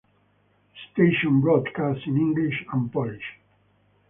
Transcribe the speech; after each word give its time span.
The 0.97 1.11
station 1.13 1.41
broadcast 1.41 2.07
in 2.07 2.17
English 2.17 2.65
and 2.73 2.91
Polish. 2.91 3.37